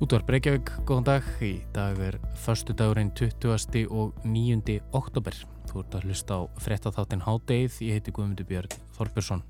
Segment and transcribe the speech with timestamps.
[0.00, 1.26] Útvar Breykjavík, góðan dag.
[1.44, 3.82] Í dag er förstu dagurinn 20.
[3.92, 4.78] og 9.
[4.96, 5.34] oktober.
[5.68, 7.74] Þú ert að hlusta á frettatháttin Hádeið.
[7.84, 9.42] Ég heiti Guðmundur Björn Þorbjörnsson.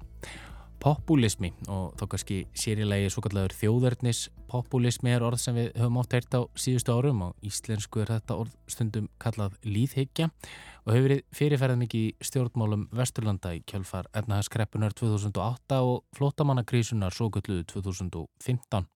[0.82, 6.16] Populismi og þá kannski sérilegi svo kallar þjóðverðnis populismi er orð sem við höfum átt
[6.18, 11.21] heirt á síðustu árum og íslensku er þetta orð stundum kallað líðhyggja og hefur verið
[11.37, 18.90] fyrirferðað mikið í stjórnmálum Vesturlanda í kjölfar efnahagskreppunar 2008 og flótamannakrísunar svo kalluðu 2015.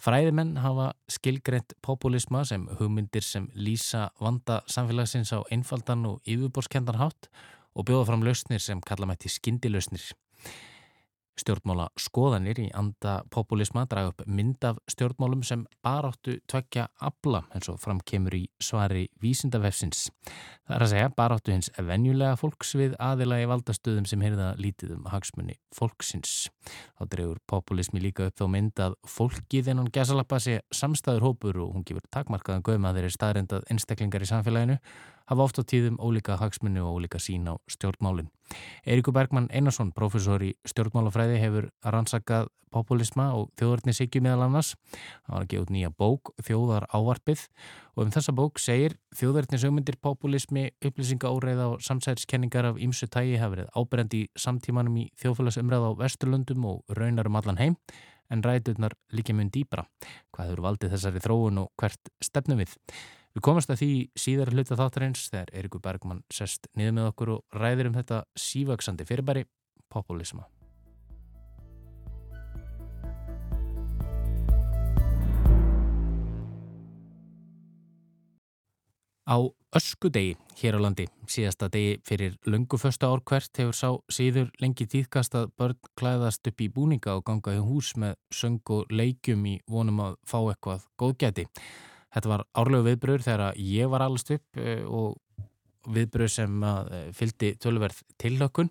[0.00, 7.28] Fræðimenn hafa skilgreynt populisma sem hugmyndir sem lýsa vanda samfélagsins á einfaldan og yfirborskendan hátt
[7.76, 10.06] og bjóða fram lausnir sem kalla mætti skindilausnir.
[11.38, 17.70] Stjórnmála skoðanir í anda populisma draga upp mynd af stjórnmálum sem baráttu tvekja abla eins
[17.72, 20.08] og framkemur í svari vísindavefsins.
[20.66, 24.96] Það er að segja baráttu hins venjulega fólks við aðila í valdastöðum sem heyrða lítið
[24.98, 26.50] um hagsmunni fólksins.
[26.98, 31.72] Þá drefur populismi líka upp þá mynd að fólkið innan gesalappa sé samstæður hópur og
[31.76, 34.80] hún gefur takmarkaðan göma þeirri staðrendað einstaklingar í samfélaginu
[35.30, 38.28] hafa oft á tíðum ólíka hagsmunni og ólíka sín á stjórnmálinn.
[38.86, 44.74] Eiríku Bergmann Einarsson, professor í stjórnmálafræði, hefur rannsakað populisma og þjóðarnisíkju meðal annars.
[45.26, 47.44] Það var að gefa út nýja bók, Þjóðar ávarpið
[47.96, 53.56] og um þessa bók segir þjóðarnisauðmyndir populismi, upplýsinga óreiða og samsæðiskenningar af ýmsu tægi hafa
[53.56, 57.78] verið áberendi í samtímanum í þjóðfélagsumræða á Vesturlundum og raunar um allan heim
[58.30, 59.86] en ræðurnar líka mun dýbra.
[60.34, 62.76] Hvað eru valdið þessari þróun og hvert stefnum við?
[63.40, 67.56] Við komast að því síðar hluta þáttarins þegar Eirikur Bergman sest niður með okkur og
[67.56, 69.46] ræðir um þetta sívaksandi fyrirbæri,
[69.88, 70.44] populisma.
[79.24, 79.40] Á
[79.72, 85.40] öskudegi hér á landi, síðasta degi fyrir lungufösta ár hvert hefur sá síður lengi tíðkast
[85.40, 89.62] að börn klæðast upp í búninga og ganga í hús með söng og leikjum í
[89.64, 91.48] vonum að fá eitthvað góðgæti.
[92.14, 95.18] Þetta var árlegu viðbröður þegar ég var allast upp eh, og
[95.90, 98.70] viðbröður sem eh, fylgdi tölverð tillökun.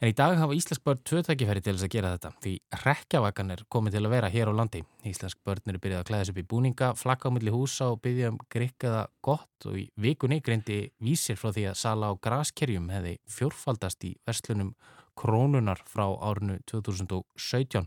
[0.00, 2.52] En í dag hafa Íslensk börn tvö tækifæri til þess að gera þetta því
[2.86, 4.80] rekjavakan er komið til að vera hér á landi.
[5.04, 8.30] Íslensk börn eru byrjað að klæðast upp í búninga, flakka á milli húsa og byggja
[8.32, 13.18] um grikkaða gott og í vikunni greindi vísir frá því að sala á graskerjum hefði
[13.28, 14.72] fjórfaldast í verslunum
[15.20, 17.84] krónunar frá árinu 2017.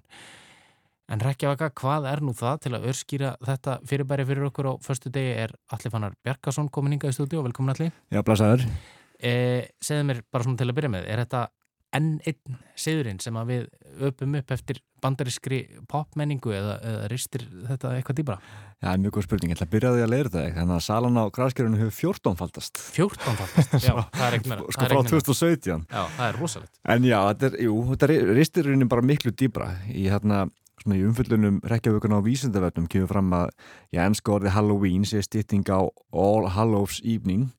[1.13, 5.11] En Reykjavaka, hvað er nú það til að örskýra þetta fyrirbæri fyrir okkur á förstu
[5.13, 7.91] degi er Alli Fannar Bjarkarsson komin inga í stúdíu og velkomin Alli.
[8.09, 8.63] Já, blæsaður.
[9.21, 11.43] Eh, segðu mér bara svona til að byrja með, er þetta
[11.93, 13.67] enn einn segðurinn sem að við
[14.07, 15.59] öpum upp eftir bandarískri
[15.91, 18.39] popmenningu eða, eða ristir þetta eitthvað dýbra?
[18.81, 19.53] Já, mjög góð spurning.
[19.53, 20.49] Ég ætla að byrja því að leira það.
[20.57, 22.81] Þannig að salan á græskerjunum hefur 14 faldast.
[22.97, 23.77] 14 faldast?
[23.85, 24.65] Já, það er ekkert meira.
[24.73, 25.85] Sko frá 2017.
[25.85, 26.73] Já, það er rosalegt.
[26.95, 30.47] En já, þetta er, jú, þetta ristir raunin bara miklu dýbra í hérna
[30.83, 33.49] svona í umfyllunum rekjavökun á vísendavögnum kemur fram að
[33.95, 35.79] ég ennska orði Halloween sé stýtting á
[36.11, 37.49] All Hallows Evening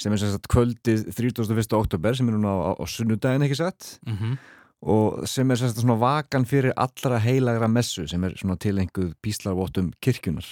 [0.00, 1.76] sem er sérstaklega kvöldið 31.
[1.76, 4.38] oktober sem er núna á, á sunnudagin ekki sett mm -hmm.
[4.82, 9.92] og sem er sérstaklega svona vakan fyrir allra heilagra messu sem er svona tilenguð píslarvottum
[10.00, 10.46] kirkjunar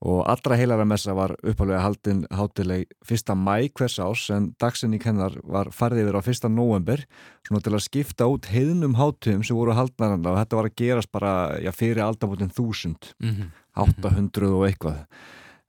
[0.00, 3.32] og allra heilagra messa var uppalega haldinn hátileg 1.
[3.36, 6.48] mæ hvers ás en dagsinning hennar var farið yfir á 1.
[6.54, 7.02] november
[7.44, 11.12] svona til að skipta út heiðnum hátum sem voru haldnar og þetta var að gerast
[11.12, 13.50] bara já, fyrir aldabotinn 1000 Mm -hmm.
[13.76, 15.06] 800 og eitthvað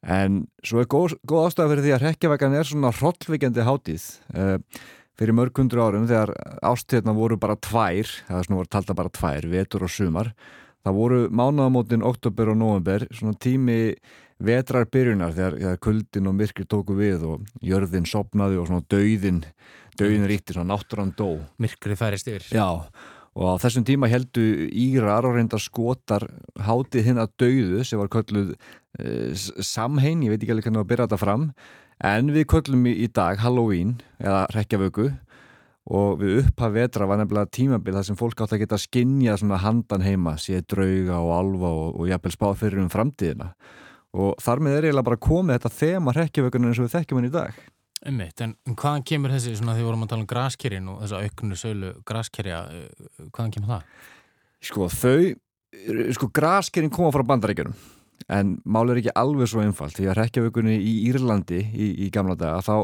[0.02, 4.04] en svo er góð, góð ástæða fyrir því að rekjavegan er svona hrollvikandi hátíð
[4.34, 4.58] uh,
[5.20, 6.34] fyrir mörg hundru árum þegar
[6.66, 10.34] ástíðna voru bara tvær það er svona voru talda bara tvær, vetur og sumar
[10.86, 13.80] það voru mánaðamótin oktober og november, svona tími
[14.42, 19.44] vetrar byrjunar þegar, þegar kuldin og myrkri tóku við og jörðin sopnaði og svona dauðin
[20.00, 21.42] dauðin ríkti, svona náttúrann dó.
[21.62, 22.48] Myrkrið færist yfir.
[22.56, 22.68] Já,
[23.38, 26.28] og á þessum tíma heldu Írar og reyndar skotar
[26.60, 30.92] hátið hinn að dauðu sem var kölluð uh, samhein, ég veit ekki alveg hvernig að
[30.92, 31.50] byrja þetta fram
[32.12, 35.12] en við köllum í, dag Halloween eða Reykjavöku
[35.92, 39.60] og við upphaf vetra var nefnilega tímabil þar sem fólk átt að geta skinnja svona
[39.60, 43.52] handan heima, sé drauga og alva og, og jafnvel spáð fyrir um framtíðina.
[44.16, 47.32] Og þar með er eiginlega bara komið þetta þema Reykjavökunar eins og við þekkjum henni
[47.32, 47.62] í dag.
[48.12, 51.60] Ummitt, en hvaðan kemur þessi, svona því vorum að tala um graskerinn og þessa auknu
[51.60, 52.62] sölu graskerja,
[53.28, 53.98] hvaðan kemur það?
[54.72, 55.32] Sko þau,
[56.18, 57.76] sko graskerinn koma frá bandaríkjunum
[58.30, 62.36] en mál er ekki alveg svo einfalt því að rekjavökunni í Írlandi í, í gamla
[62.40, 62.76] daga þá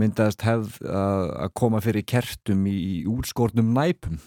[0.00, 4.20] myndaðist hefð að, að koma fyrir kertum í, í útskórnum næpum.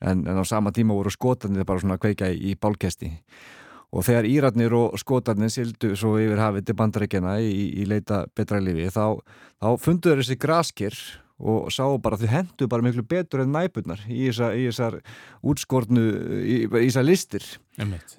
[0.00, 3.12] En, en á sama tíma voru skotarnir bara svona kveika í, í bálkesti.
[3.96, 8.58] Og þegar Írarnir og skotarnir sildu svo yfir hafið til bandarækjana í, í leita betra
[8.60, 9.16] lifi þá,
[9.62, 10.98] þá funduður þessi graskir
[11.36, 15.00] og sá bara að þau hendu bara miklu betur en næpurnar í þessar
[15.44, 16.04] útskortnu,
[16.40, 17.48] í, í þessar listir.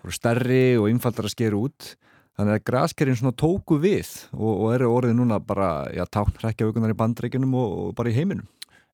[0.06, 1.96] Og stærri og einfaldar að skera út.
[2.38, 6.94] Þannig að graskerinn svona tóku við og, og eru orðið núna bara já, tákn hrekkjavökunar
[6.94, 8.46] í bandreikinum og, og bara í heiminum.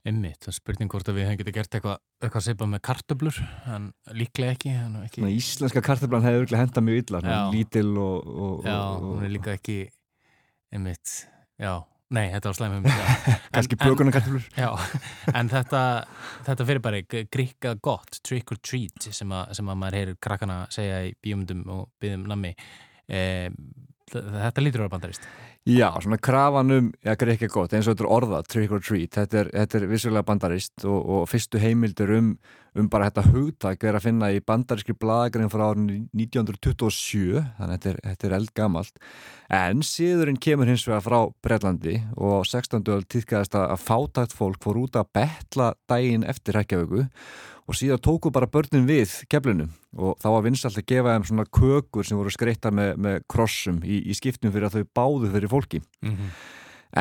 [0.08, 3.38] Emmitt, það er spurning hvort að við hefum getið gert eitthvað eitthvað seipað með kartöblur
[3.72, 3.86] en
[4.20, 5.22] líklega ekki, ekki...
[5.22, 7.22] Svona, Íslenska kartöblan hefur virkilega hendað mjög illa
[7.54, 9.78] lítil og, og Já, hún er líka ekki
[10.76, 11.16] Emmitt,
[11.56, 11.78] já
[12.14, 12.84] Nei, þetta var slæmum
[13.56, 14.44] Kanski bökunarkartöflur.
[14.58, 14.70] Já,
[15.34, 15.84] en þetta
[16.46, 20.60] þetta fyrir bara gríkað gott trick or treat sem, a, sem að maður heyrir krakkana
[20.74, 22.54] segja í bíumundum og byðum nammi.
[23.10, 23.50] Eh,
[24.14, 25.24] Þetta lítur á bandarist
[25.64, 29.38] Já, svona krafanum, já, ekki gott, eins og þetta er orða, trick or treat, þetta
[29.40, 32.34] er, þetta er vissulega bandarist og, og fyrstu heimildur um,
[32.76, 37.72] um bara þetta hugtak er að finna í bandaríski bladagrinn frá árið 1927, þannig að
[37.78, 39.02] þetta er, þetta er eldgamalt,
[39.62, 41.18] en síðurinn kemur hins vegar frá
[41.48, 42.84] Breitlandi og 16.
[42.98, 47.08] öll týrkaðist að fátækt fólk fór út að betla daginn eftir Reykjavíku
[47.64, 51.46] og síðan tóku bara börnin við keflunum og þá var vinsalt að gefa þeim svona
[51.48, 55.53] kökur sem voru skreittar með, með krossum í, í skiptum fyrir að þau báðu fyrir
[55.54, 56.32] fólki mm -hmm.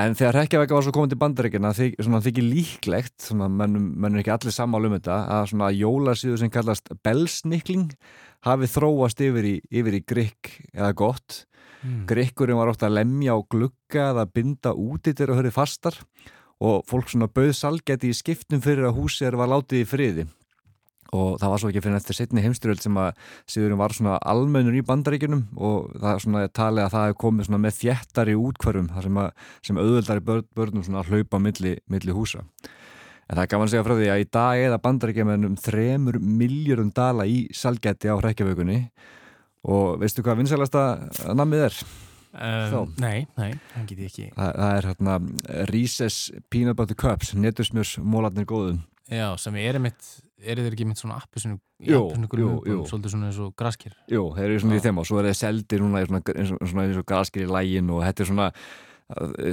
[0.02, 4.52] en þegar Reykjavík var svo komið til bandaríkina þykir líklegt, svona mennum, mennum ekki allir
[4.52, 7.96] sammál um þetta að svona jólasíðu sem kallast belsnikling
[8.43, 11.46] hafi þróast yfir í, yfir í grikk eða gott
[11.82, 12.06] mm.
[12.06, 15.98] grikkurinn var ofta að lemja á glugga eða binda út í þeirra og höfði fastar
[16.62, 20.26] og fólk svona bauð salgeti í skiptum fyrir að húsið var látið í friði
[21.12, 23.10] og það var svo ekki fyrir eftir setni heimstyrjöld sem að
[23.52, 27.48] síðurum var svona almennur í bandaríkunum og það er svona talið að það hefur komið
[27.48, 29.18] svona með þjættari útkvarfum sem,
[29.68, 32.44] sem auðvöldari börn, börnum svona að hlaupa milli, milli húsa.
[33.28, 36.94] En það er gaman að segja frá því að í dag eða bandaríkjumennum þremur miljurum
[36.96, 38.78] dala í salgætti á hrekkjavökunni
[39.72, 40.86] og veistu hvað vinsælasta
[41.36, 41.82] namið er?
[42.32, 44.26] Um, nei, nei, það get ég ekki.
[44.32, 45.16] Það, það er hérna
[45.68, 46.18] Reese's
[46.48, 48.80] Peanut Butter Cups, netursmjörs mólarnir góðum.
[49.12, 50.06] Já, sem er einmitt
[50.42, 53.94] er þeir ekki mynd svona appi svolítið svona eins og graskir?
[54.10, 56.22] Jú, þeir eru svona í þeim og svo er þeir seldir núna svona,
[56.86, 58.48] eins og, graskir í lægin og þetta er svona,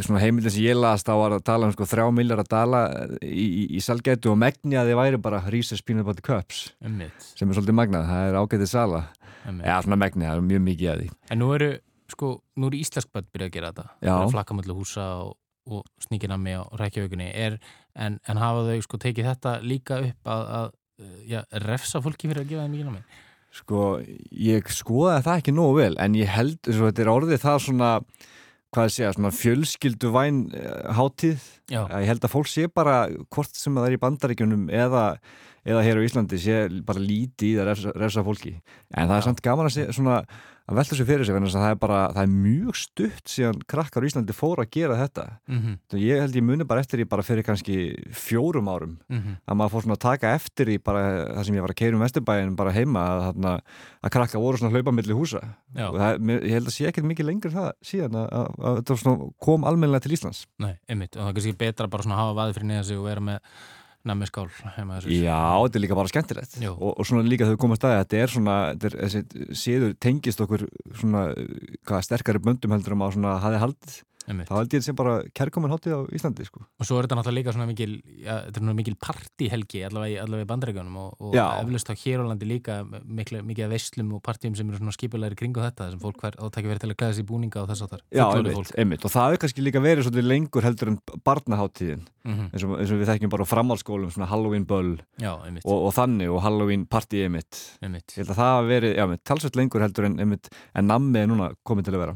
[0.06, 2.83] svona heimildin sem ég las þá var að tala um sko þrjá miljar að dala
[3.25, 7.30] í, í, í salgætu og megni að þið væri bara Reese's Peanut Butter Cups Einmitt.
[7.33, 9.03] sem er svolítið magnað, það er ágætið sala.
[9.50, 11.12] Já, svona megni, það er mjög mikið að því.
[11.33, 11.69] En nú eru,
[12.12, 14.18] sko, nú eru Íslensk börn byrjað að gera þetta.
[14.33, 15.38] Flakkamöllu húsa og,
[15.69, 20.68] og sníkinami á rækjavögunni en, en hafa þau sko tekið þetta líka upp að, að
[20.69, 20.79] Eh,
[21.30, 23.19] já, refsa fólki fyrir að gefa það mikið námið?
[23.60, 23.84] Sko,
[24.30, 27.92] ég skoða það ekki nógu vel, en ég held, svo, þetta er orðið það svona,
[28.75, 31.81] hvað sé ég, svona fjölskyldu væn uh, hátíð, já.
[31.90, 33.00] ég held að fólk sé bara
[33.34, 35.06] hvort sem það er í bandaríkjunum eða,
[35.66, 38.54] eða hér á Íslandi sé bara lítið í það refsa, refsa fólki,
[38.94, 40.22] en það er samt gaman að sé svona
[40.69, 43.61] að velta sér fyrir sig þannig að það er bara, það er mjög stutt síðan
[43.71, 46.02] krakkar í Íslandi fóru að gera þetta mm -hmm.
[46.04, 47.78] ég held ég muni bara eftir því bara fyrir kannski
[48.14, 49.35] fjórum árum mm -hmm.
[49.45, 51.02] að maður fór svona að taka eftir því bara
[51.38, 53.02] það sem ég var að keira um Vesturbæin bara heima
[53.33, 53.61] að,
[54.04, 55.42] að krakka voru svona hlaupamilli húsa
[55.73, 55.90] Já.
[55.90, 60.06] og það, ég held að sé ekkert mikið lengur það síðan að þetta kom almennilega
[60.06, 62.68] til Íslands Nei, einmitt, og það er kannski betra bara svona að hafa vaði fyrir
[62.68, 63.40] neða sig og vera með
[64.07, 65.11] nammi skál heima þessu.
[65.11, 66.59] Já, þetta er líka bara skemmtilegt.
[66.71, 70.68] Og, og svona líka þau komast að þetta er svona, þetta er, séður tengist okkur
[71.01, 71.25] svona,
[71.89, 73.97] hvað sterkari böndum heldur um að svona hafi haldið
[74.30, 76.62] þá held ég það sé bara kærkomin háttið á Íslandi sko.
[76.62, 80.50] og svo er þetta náttúrulega líka svona mikil ja, er mikil partíhelgi allavega, allavega í
[80.50, 84.81] bandreikunum og, og eflust á Hérólandi líka mikil, mikið af veislum og partíum sem eru
[84.81, 87.71] svona skipulegri kring á þetta sem fólk átækja verið til að klæða sér búninga og
[87.71, 90.94] þess að það er Já, einmitt, og það er kannski líka verið svolítið lengur heldur
[90.94, 92.50] en barnaháttíðin mm -hmm.
[92.54, 95.00] eins, eins og við þekkjum bara á framhaldsskólum svona Halloween böll
[95.66, 98.14] og, og þannig og Halloween party einmitt, einmitt.
[98.14, 101.28] ég held að það hafa verið, já, talsveit lengur heldur en, einmitt, en nammið er
[101.28, 102.16] núna komið til að vera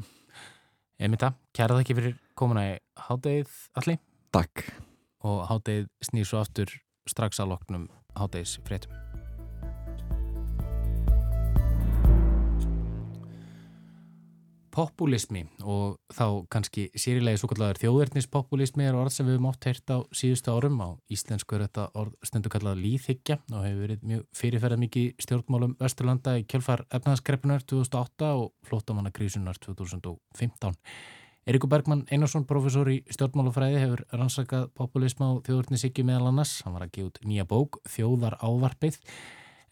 [1.04, 2.76] Emita, kæra það ekki fyrir komuna í
[3.10, 4.00] hádegið allir.
[4.32, 4.64] Takk.
[5.28, 6.78] Og hádegið snýr svo aftur
[7.12, 9.03] strax að loknum hádegis fréttum.
[14.74, 19.94] Populismi og þá kannski sérilega svo kallar þjóðverðnispopulismi er orð sem við höfum átt heyrt
[19.94, 24.24] á síðustu árum á íslensku er þetta orð stundu kallað líþykja og hefur verið mjög
[24.40, 30.74] fyrirferðað mikið stjórnmálum Östurlanda í kjölfar efnaðskreppunar 2008 og flótamannakrísunar 2015.
[31.44, 36.62] Erikur Bergman Einarsson, professor í stjórnmálufræði hefur rannsakað populisma á þjóðverðnisíkju meðal annars.
[36.64, 39.02] Hann var að gefa út nýja bók, Þjóðar ávarpið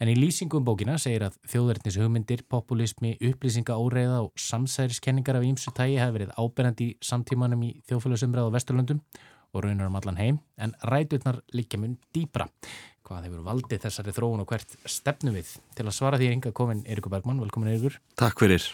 [0.01, 5.69] En í lýsingum bókina segir að þjóðverðnis hugmyndir, populismi, upplýsinga óreiða og samsæriskenningar af ímsu
[5.77, 9.03] tægi hafi verið áberandi í samtímanum í þjóðfélagsumræðu á Vesturlundum
[9.53, 12.47] og raunar um allan heim, en ræturnar líka mun dýbra.
[13.05, 15.53] Hvað hefur valdið þessari þróun og hvert stefnu við?
[15.77, 17.99] Til að svara því enga komin Eirikur Bergman, velkomin Eirikur.
[18.17, 18.65] Takk fyrir.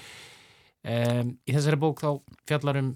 [0.87, 2.11] Um, í þessari bók þá
[2.47, 2.93] fjallarum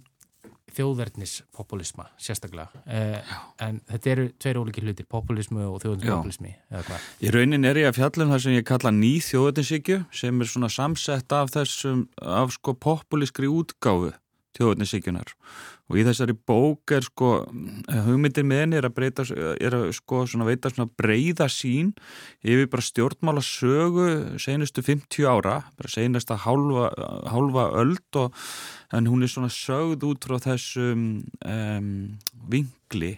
[0.78, 2.84] þjóðverðnispopulisma sérstaklega.
[2.86, 3.34] Eh,
[3.66, 6.56] en þetta eru tveir ólíkir hlutir, populismu og þjóðverðnispopulismi
[7.22, 10.51] Í raunin er ég að fjalla um það sem ég kalla ný þjóðverðninsíkju sem er
[10.51, 14.13] svona samsett af þessum af sko populískri útgáfu
[14.62, 15.36] þjóðverðninsíkjunar
[15.91, 17.32] og í þessari bók er sko
[18.06, 21.91] hugmyndir með henni er að breyta er að sko svona veita svona breyða sín
[22.39, 24.08] yfir bara stjórnmála sögu
[24.41, 26.91] senustu 50 ára bara senasta hálfa,
[27.32, 28.38] hálfa öld og
[28.96, 31.03] en hún er svona sögð út frá þessum
[31.48, 31.91] um,
[32.51, 33.18] vingli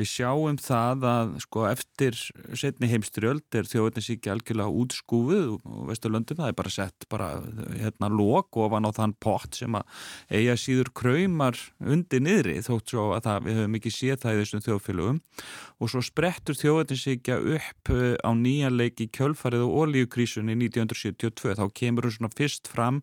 [0.00, 2.16] við sjáum það að sko eftir
[2.58, 6.40] setni heimstyrjöld er þjóðverðninsíkja algjörlega útskúfið og vesturlöndum.
[6.40, 7.30] Það er bara sett bara
[7.76, 10.00] hérna lók ofan á þann pott sem að
[10.32, 14.40] eiga síður kræmar undir niðri þótt svo að það, við höfum ekki séð það í
[14.42, 15.20] þessum þjóðfélögum.
[15.80, 22.16] Og svo sprettur þjóðetinsíkja upp eh, á nýjanleiki kjölfarið og olíukrísunni 1972 þá kemur hún
[22.16, 23.00] svona fyrst fram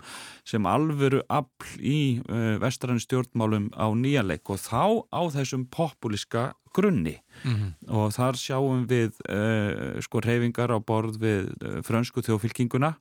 [0.48, 7.18] sem alvöru afl í uh, vestrann stjórnmálum á nýjanleik og þá á þessum populíska grunni.
[7.44, 7.72] Mm -hmm.
[8.00, 12.96] og þar sjáum við uh, sko reyfingar á borð við uh, frönsku þjóðfylkinguna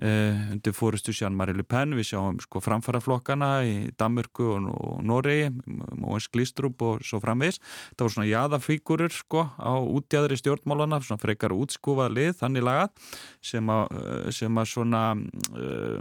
[0.00, 1.92] Uh, undir fórustu Jean-Marie Le Pen.
[1.92, 5.50] Við sjáum sko framfæraflokkana í Danmörku og, og Noregi
[6.00, 11.52] Móens Glistrup og svo framvis það voru svona jæðafíkurur sko á útjæðri stjórnmálana, svona frekar
[11.52, 13.12] útskúfað lið, þannig lagað
[13.50, 16.00] sem að, eh, sem að svona uh,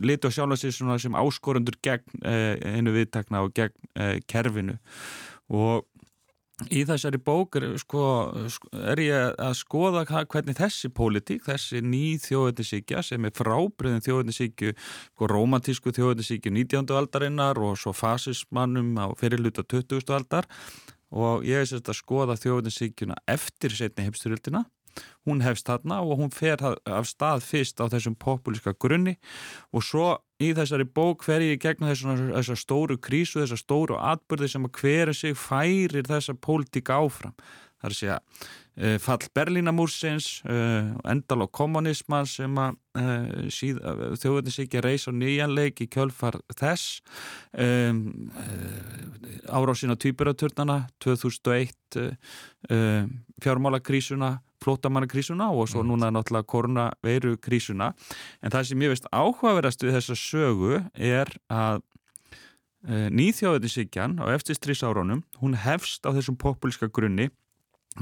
[0.00, 4.78] litu að sjálfa sig sem áskorundur gegn einu viðtakna og gegn kerfinu
[5.52, 5.84] og
[6.70, 8.00] Í þessari bók er, sko,
[8.78, 15.28] er ég að skoða hvernig þessi pólitík, þessi ný þjóðunisíkja sem er frábriðin þjóðunisíkju, sko,
[15.32, 16.94] romantísku þjóðunisíkju 19.
[16.94, 20.06] aldarinnar og svo fasismannum á fyrirluta 20.
[20.14, 20.46] aldar
[21.10, 24.62] og ég er sérst að skoða þjóðunisíkjuna eftir setni heimstyrjöldina
[25.26, 29.16] hún hefst þarna og hún fer af stað fyrst á þessum populíska grunni
[29.74, 30.08] og svo
[30.44, 35.16] í þessari bók fer ég gegnum þessar stóru krísu, þessar stóru atbyrði sem að hverja
[35.16, 37.34] sig færir þessa pólitíka áfram.
[37.84, 38.18] Það er að segja
[38.80, 45.84] uh, fall Berlínamúrsins, uh, endal á kommunisman sem að uh, þjóðurnis ekki að reysa nýjanleik
[45.84, 47.02] í kjölfar þess,
[47.52, 48.00] um,
[49.52, 51.74] árásin á týpuraturnana, 2001
[53.44, 55.90] fjármálakrísuna, flótamannakrísuna og svo mm.
[55.90, 57.92] núna náttúrulega koronaveiru krísuna
[58.42, 61.80] en það sem ég veist áhugaverðast við þessa sögu er að
[62.88, 67.30] e, nýþjóðetinsíkjan á eftir strísárunum, hún hefst á þessum populíska grunni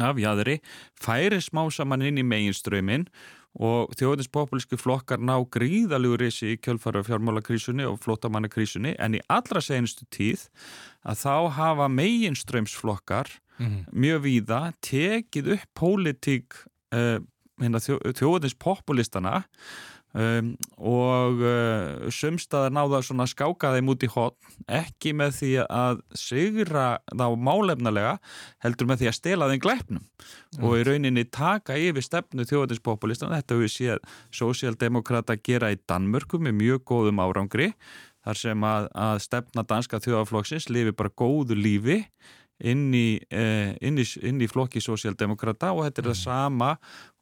[0.00, 0.61] af jæðri,
[0.97, 3.09] færi smá saman inn í meginströmin
[3.52, 10.09] og þjóðins populíski flokkar ná gríðalugur í kjölfara fjármálakrísunni og flótamannakrísunni en í allra senustu
[10.09, 10.47] tíð
[11.04, 13.28] að þá hafa meginströmsflokkar
[13.59, 13.85] mm -hmm.
[13.92, 16.54] mjög víða tekið upp pólitík
[16.94, 17.18] uh,
[17.61, 19.44] þjó, þjóðins populistana
[20.12, 26.02] um, og uh, sumstaðar náða svona skáka þeim út í hotn ekki með því að
[26.18, 28.18] sigra þá málefnalega
[28.64, 30.62] heldur með því að stela þeim gleipnum mm.
[30.62, 33.99] og í rauninni taka yfir stefnu þjóðinspopulistana, þetta við séð
[34.35, 37.73] sósíaldemokrata gera í Danmörku með mjög góðum árangri
[38.23, 42.02] þar sem að, að stefna danska þjóðaflokksins lifi bara góðu lífi
[42.62, 46.12] inn í, eh, inn í, inn í flokki sósíaldemokrata og þetta er mm.
[46.12, 46.71] það sama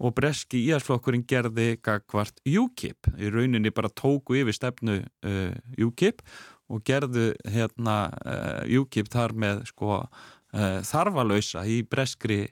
[0.01, 6.23] og breski íhalsflokkurinn gerði gagvart UKIP í rauninni bara tóku yfir stefnu uh, UKIP
[6.71, 12.47] og gerðu hérna uh, UKIP þar með sko uh, þarfalöysa í breskri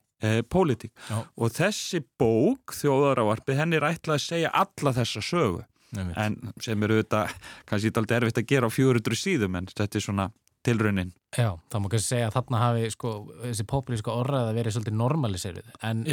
[0.51, 0.91] pólitík
[1.39, 5.61] og þessi bók þjóðaráarpi henni er ætlað að segja alla þessa sögu
[5.95, 6.17] Nefnt.
[6.19, 7.21] en sem eru þetta
[7.69, 10.27] kannski eitthvað erfitt að gera á 400 síðum en þetta er svona
[10.69, 11.15] tilraunin.
[11.37, 15.01] Já, þá má kannski segja að þarna hafi sko, þessi populíska orðað að vera svolítið
[15.01, 16.05] normaliserið, en,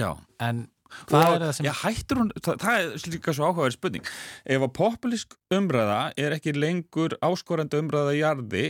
[0.44, 0.66] en
[1.10, 1.68] hvað og, er það sem...
[1.68, 4.12] Já, hættur hún, það, það er líka svo áhugaverð spurning.
[4.56, 8.68] Ef að populísk umræða er ekki lengur áskorandi umræða í jarði,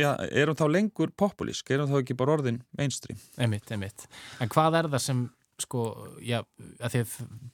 [0.00, 1.72] já, er hún þá lengur populísk?
[1.72, 3.20] Er hún þá ekki bara orðin mainstream?
[3.38, 4.06] Einmitt, einmitt.
[4.42, 5.24] En hvað er það sem
[5.62, 5.82] sko,
[6.24, 6.40] já,
[6.82, 7.12] að því að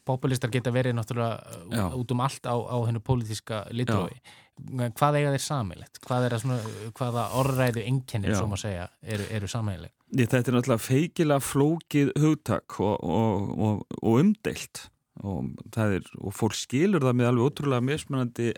[0.08, 1.84] populistar geta verið náttúrulega já.
[2.00, 4.14] út um allt á, á hennu pólitíska litrói
[4.98, 6.00] hvað eiga þeir sammeilegt?
[6.04, 8.86] Hvað er það hvaða orðræðu enginnir, svo maður segja,
[9.16, 9.96] eru, eru sammeilegt?
[10.10, 14.88] Þetta er náttúrulega feikilega flókið hugtak og, og, og, og umdelt
[15.20, 18.48] og, er, og fólk skilur það með alveg ótrúlega mismunandi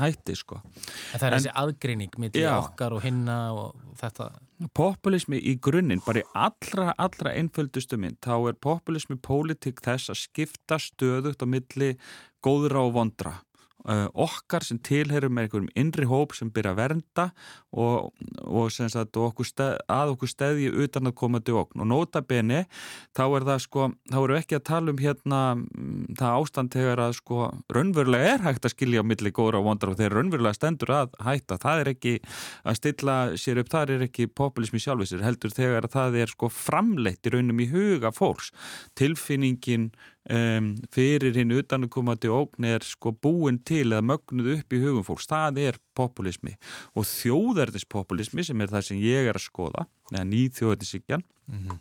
[0.00, 0.60] hætti sko.
[0.62, 4.30] En það er en, þessi aðgreining mitt í okkar og hinna og þetta
[4.78, 10.20] Populismi í grunninn, bara í allra, allra einföldustu mynd, þá er populismi pólitík þess að
[10.20, 11.96] skipta stöðugt á milli
[12.46, 13.40] góðra og vondra
[13.82, 17.24] okkar sem tilherum með einhverjum innri hóp sem byrja að vernda
[17.74, 18.12] og,
[18.46, 22.62] og sagt, okkur steð, að okkur stæði utan að koma til okn og nota beni
[23.16, 27.04] þá er það sko, þá eru ekki að tala um hérna mm, það ástand þegar
[27.08, 30.58] að sko raunverulega er hægt að skilja á milli góðra og vondra og þegar raunverulega
[30.58, 32.14] stendur að hætta, það er ekki
[32.62, 37.26] að stilla sér upp, það er ekki populismi sjálfisir, heldur þegar það er sko framleitt
[37.26, 38.52] í raunum í huga fólks.
[38.98, 39.90] Tilfinningin
[40.30, 45.28] um, fyrir hinn utanukomandi ógn er sko búin til eða mögnuð upp í hugum fólks,
[45.30, 46.54] það er populismi
[46.94, 51.78] og þjóðarðispopulismi sem er það sem ég er að skoða eða nýþjóðarðisíkjan mm -hmm.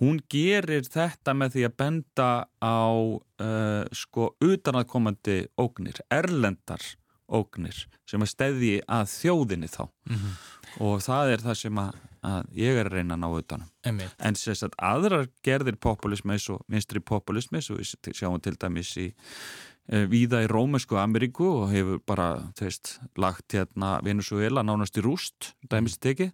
[0.00, 2.30] hún gerir þetta með því að benda
[2.62, 6.82] á uh, sko utanakomandi ógnir, erlendar
[7.28, 10.34] ógnir sem að stæði að þjóðinni þá mm -hmm.
[10.80, 14.16] og það er það sem að að ég er að reyna að ná utanum Einmitt.
[14.18, 18.94] en sérst að aðrar gerðir populismi eins og vinstri populismi svo við sjáum til dæmis
[19.00, 22.28] í e, víða í Rómesku Ameríku og hefur bara,
[22.58, 26.32] þeist, lagt hérna Venezuela nánast í rúst dæmis tekið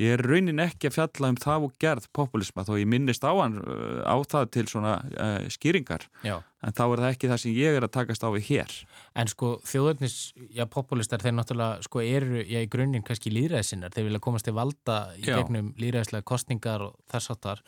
[0.00, 3.30] Ég er raunin ekki að fjalla um það og gerð populisma þó ég minnist á
[3.30, 6.40] hann uh, á það til svona uh, skýringar já.
[6.42, 8.74] en þá er það ekki það sem ég er að takast á við hér.
[9.14, 10.16] En sko þjóðurnis,
[10.50, 14.56] já populistar þeir náttúrulega sko eru já í grunninn kannski líðræðisinnar, þeir vilja komast til
[14.56, 15.36] valda í já.
[15.38, 17.62] gegnum líðræðislega kostningar og þess áttar.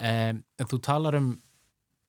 [0.00, 1.32] Um, en þú talar um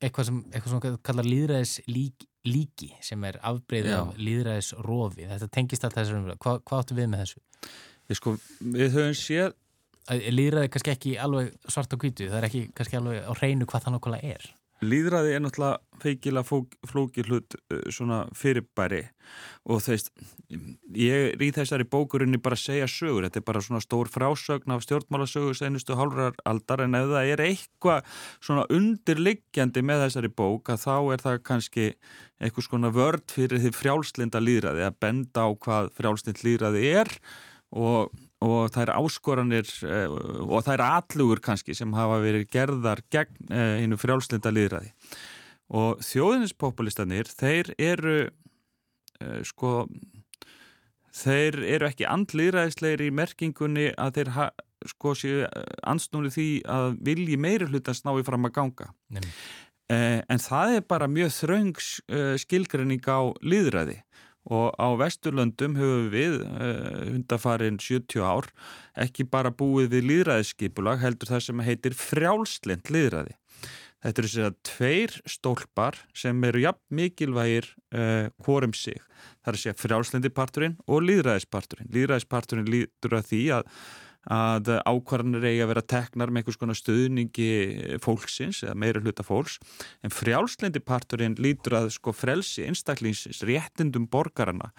[0.02, 5.28] eitthvað sem, eitthvað sem kallar líðræðis lík, líki sem er afbreyðið af líðræðis rofi.
[5.30, 7.42] Þetta tengist alltaf þessum, hvað, hvað áttu við með þessu?
[8.12, 9.54] Ég sko, við höfum séð
[10.10, 13.86] Lýðræði kannski ekki alveg svart og kvítu, það er ekki kannski alveg á hreinu hvað
[13.86, 14.48] það nákvæmlega er.
[14.82, 16.42] Lýðræði er náttúrulega feikila
[16.90, 19.04] flóki hlut uh, svona fyrirbæri.
[19.70, 20.10] Og þeist
[20.98, 24.74] ég er í þessari bókurinni bara að segja sögur, þetta er bara svona stór frásögn
[24.74, 26.82] af stjórnmálasögur senustu hálfrar aldar.
[26.88, 31.88] En ef það er eitthvað svona undirliggjandi með þessari bók að þá er það kannski
[32.42, 37.16] eitthvað svona vörd fyrir því frjálslinda lýðræði að benda á hvað frjálslind lýðræði er
[37.72, 38.12] og,
[38.44, 43.52] og það er áskoranir eh, og það er atlugur kannski sem hafa verið gerðar gegn
[43.52, 44.92] einu eh, frjálslinda liðræði
[45.72, 49.88] og þjóðinspopulistanir þeir eru eh, sko
[51.16, 54.52] þeir eru ekki andliðræðisleir í merkingunni að þeir ha,
[54.88, 55.48] sko séu
[55.88, 58.88] ansnúni því að vilji meiri hlutast ná í fram að ganga.
[59.12, 59.42] Nefnir.
[59.92, 61.82] en það er bara mjög þraung
[62.40, 63.98] skilgrinning á liðræði
[64.50, 68.50] og á Vesturlöndum höfum við uh, hundafarin 70 ár
[69.00, 73.38] ekki bara búið við líðræðisskipulag heldur það sem heitir frjálslind líðræði.
[74.02, 78.98] Þetta eru sér að tveir stólpar sem eru jafn mikilvægir uh, hvorum sig.
[79.44, 81.92] Það er að segja frjálslindiparturinn og líðræðisparturinn.
[81.94, 83.76] Líðræðisparturinn líður að því að
[84.30, 87.48] að ákvarðanir eigi að vera teknar með einhvers konar stöðningi
[88.04, 89.58] fólksins eða meira hluta fólks.
[90.06, 94.70] En frjálslendi parturinn lítur að sko frelsi einstaklingsins, réttindum borgarana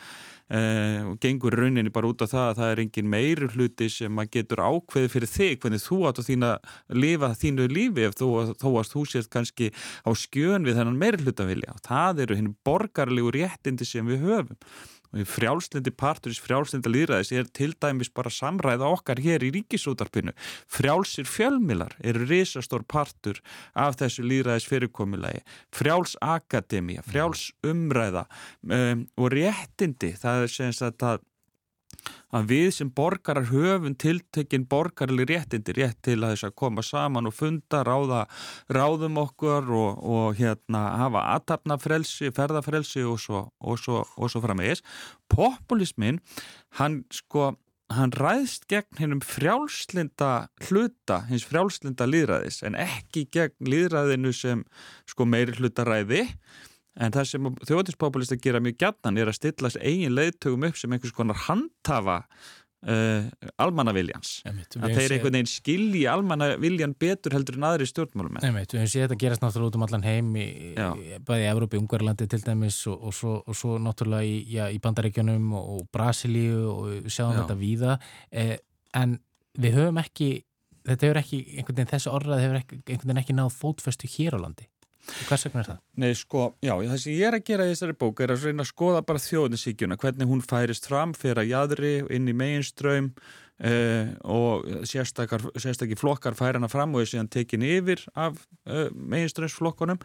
[0.47, 4.23] eh, og gengur rauninni bara út af það að það er engin meiri hluti sem
[4.23, 6.55] að getur ákveði fyrir þig hvernig þú átt að þína
[7.03, 9.73] lifa þínu lífi ef þú, þó að þú sést kannski
[10.07, 14.27] á skjön við þennan meiri hluta vilja og það eru hinn borgarlegu réttindi sem við
[14.29, 14.59] höfum
[15.13, 20.35] og frjálslindi parturins frjálslinda líðræðis er til dæmis bara samræða okkar hér í ríkisútarpinu
[20.73, 23.43] frjálsir fjölmilar eru risastór partur
[23.75, 25.43] af þessu líðræðis fyrirkomulagi
[25.77, 28.27] frjálsakademia, frjáls umræða
[28.69, 31.23] um, og réttindi það er sem sagt að
[32.33, 37.29] að við sem borgarar höfum tiltekinn borgarli réttindi rétt til að þess að koma saman
[37.31, 38.23] og funda ráða,
[38.73, 44.85] ráðum okkur og, og hérna hafa aðtapnafrelsi, ferðafrelsi og svo, og svo, og svo framvegis.
[45.33, 46.21] Populismin,
[46.79, 47.53] hann sko
[47.93, 54.63] hann ræðst gegn hennum frjálslinda hluta, hins frjálslinda líðræðis en ekki gegn líðræðinu sem
[55.09, 56.25] sko meiri hluta ræði
[57.01, 60.93] En það sem þjóðinspopulist að gera mjög gætnan er að stilla eigin leiðtögum upp sem
[60.93, 62.19] einhvers konar handhafa
[62.89, 63.29] uh,
[63.63, 64.33] almannaviljans.
[64.49, 68.39] Að þeir einhvern veginn skilji almannaviljan betur heldur en aðri stjórnmálum.
[68.43, 71.47] Nei, veit, við hefum séð þetta gerast náttúrulega út um allan heim í, í, bæði
[71.47, 75.53] í Evrópi, Ungarlandi til dæmis og, og, svo, og svo náttúrulega í, já, í Bandaríkjunum
[75.59, 77.43] og, og Brasilíu og sjáum já.
[77.43, 77.99] þetta víða.
[78.31, 78.57] Eh,
[78.99, 79.17] en
[79.61, 80.33] við höfum ekki,
[80.89, 84.39] þetta hefur ekki, einhvern veginn þessu orðað hefur ekki, einhvern veginn ekki náð fótföstu hér
[84.41, 84.69] á landi.
[85.29, 85.79] Hvers vegna er það?
[86.03, 88.65] Nei, sko, já, það sem ég er að gera í þessari bók er að reyna
[88.65, 93.11] að skoða bara þjóðninsíkjuna, hvernig hún færist fram, fyrir að jæðri, inn í meginströym
[93.63, 100.03] eh, og sérstakki flokkar færa hana fram og er síðan tekin yfir af eh, meginströymsflokkunum.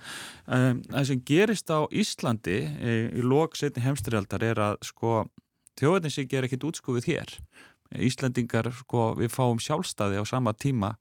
[0.48, 5.24] Eh, það sem gerist á Íslandi eh, í lóksetni heimstyrjaldar er að, sko,
[5.80, 7.36] þjóðninsíkja er ekkit útskúfið hér.
[8.04, 10.98] Íslandingar, sko, við fáum sjálfstæði á sama tíma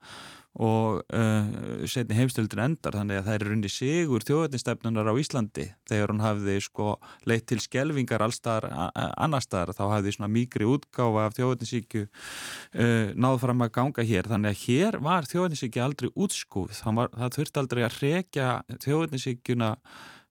[0.63, 5.67] og uh, setni heimstöldin endar þannig að það er runni sigur þjóðveitnistefnunar á Íslandi.
[5.91, 6.89] Þegar hún hafði sko
[7.29, 13.39] leitt til skelvingar allstaðar annar staðar þá hafði svona mýgri útgáfa af þjóðveitnisíkju uh, náð
[13.45, 14.33] fram að ganga hér.
[14.33, 18.53] Þannig að hér var þjóðveitnisíkju aldrei útskúð það, það þurfti aldrei að rekja
[18.87, 19.73] þjóðveitnisíkjuna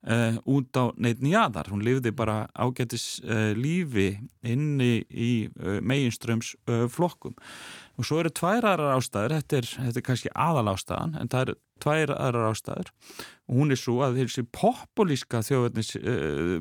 [0.06, 4.12] Uh, út á neitt nýjaðar, hún lifði bara ágættis uh, lífi
[4.46, 6.52] inni í uh, meginströms
[6.94, 7.34] flokkum.
[7.98, 9.34] Og svo eru tvær aðrar ástæður.
[9.40, 12.94] Þetta er, þetta er kannski aðal ástæðan en það eru tvær aðrar ástæður.
[13.50, 15.42] Og hún er svo að þessi populíska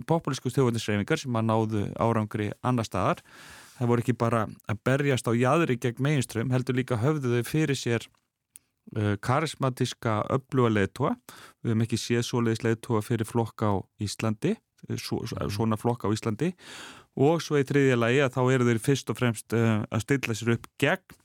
[0.08, 3.20] populísku þjóðverðnisreifingar sem að náðu árangri annar staðar,
[3.76, 7.76] það voru ekki bara að berjast á jæðri gegn meginström heldur líka höfðu þau fyrir
[7.76, 8.08] sér
[8.94, 11.14] Eh, karismatiska öfluga leðtóa
[11.64, 15.50] við hefum ekki séð svoleiðis leðtóa fyrir flokka á Íslandi eh, mhm.
[15.50, 16.52] svona flokka á Íslandi.
[17.14, 20.36] Og svo í þriðja lagi að þá eru þeir fyrst og fremst eh, að stilla
[20.38, 21.20] sér upp gegn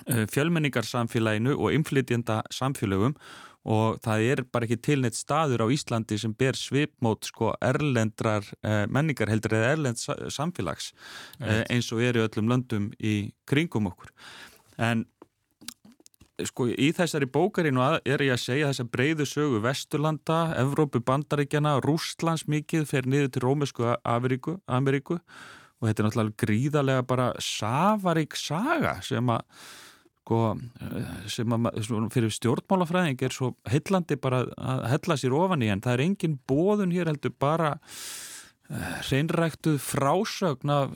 [0.00, 3.12] fjölmenningarsamfélaginu og inflytjenda samfélögum
[3.68, 8.86] og það er bara ekki tilneitt staður á Íslandi sem ber svipmót sko erlendrar eh,
[8.88, 10.00] menningar heldur eða erlend
[10.32, 10.92] samfélags
[11.40, 14.12] eh, eins og er í öllum löndum í kringum okkur.
[14.80, 15.04] En
[16.48, 21.76] sko í þessari bókarinu er ég að segja þess að breyðu sögu Vesturlanda, Evrópu, Bandaríkjana,
[21.84, 25.20] Rústlands mikið fer niður til Rómesku Ameríku, Ameríku.
[25.80, 29.46] Og þetta er náttúrulega gríðarlega bara safarík saga sem að
[30.30, 30.40] sko,
[31.26, 31.70] sem að
[32.14, 36.36] fyrir stjórnmálafræðing er svo heillandi bara að hella sér ofan í en það er engin
[36.46, 37.74] bóðun hér heldur bara
[39.10, 40.92] reynræktuð frásögn af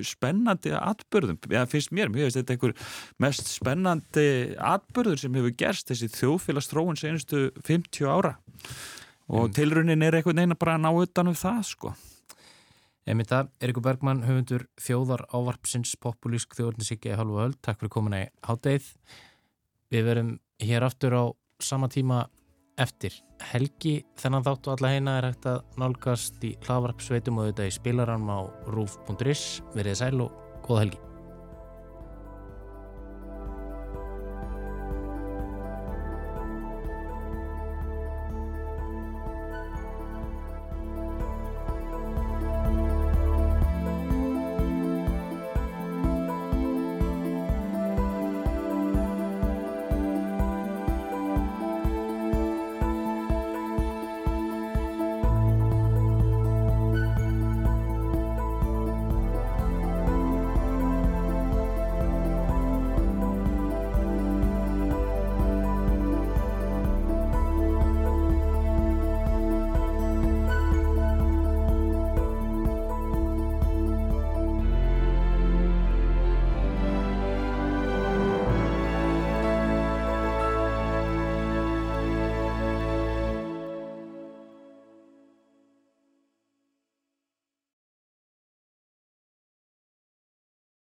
[0.00, 2.72] spennandi atbyrðum, eða finnst mér mér finnst þetta einhver
[3.20, 8.38] mest spennandi atbyrður sem hefur gerst þessi þjóðfélagstróun senustu 50 ára.
[9.28, 9.52] Og mm.
[9.58, 11.92] tilrunin er einhvern veginn bara að ná utan um það sko.
[13.12, 18.14] Emið það, Erikur Bergman, höfundur þjóðar ávarpsins populísk þjóðarnisíkja í halvu öll, takk fyrir komin
[18.14, 18.92] að hátdeið
[19.92, 21.24] við verum hér aftur á
[21.62, 22.24] sama tíma
[22.80, 23.14] eftir.
[23.52, 27.78] Helgi þennan þáttu alla heina er hægt að nálgast í hlaðvarp sveitum og auðvitað í
[27.78, 28.40] spilarann á
[28.72, 31.11] rúf.is verið sæl og góða helgi